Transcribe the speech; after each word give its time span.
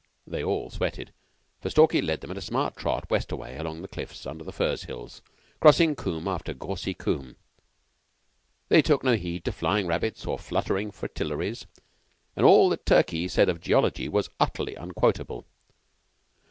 They 0.25 0.43
all 0.43 0.71
sweated; 0.71 1.13
for 1.59 1.69
Stalky 1.69 2.01
led 2.01 2.21
them 2.21 2.31
at 2.31 2.37
a 2.37 2.41
smart 2.41 2.75
trot 2.75 3.07
west 3.11 3.31
away 3.31 3.57
along 3.57 3.83
the 3.83 3.87
cliffs 3.87 4.25
under 4.25 4.43
the 4.43 4.51
furze 4.51 4.85
hills, 4.85 5.21
crossing 5.59 5.95
combe 5.95 6.27
after 6.27 6.55
gorzy 6.55 6.95
combe. 6.95 7.35
They 8.67 8.81
took 8.81 9.03
no 9.03 9.13
heed 9.13 9.45
to 9.45 9.51
flying 9.51 9.85
rabbits 9.85 10.25
or 10.25 10.39
fluttering 10.39 10.89
fritillaries, 10.89 11.67
and 12.35 12.47
all 12.47 12.67
that 12.69 12.83
Turkey 12.87 13.27
said 13.27 13.47
of 13.47 13.61
geology 13.61 14.09
was 14.09 14.31
utterly 14.39 14.73
unquotable. 14.73 15.45